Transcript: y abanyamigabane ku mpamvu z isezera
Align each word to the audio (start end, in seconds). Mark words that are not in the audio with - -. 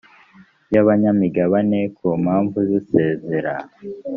y 0.73 0.75
abanyamigabane 0.83 1.79
ku 1.95 2.07
mpamvu 2.23 2.57
z 2.69 2.71
isezera 2.79 3.53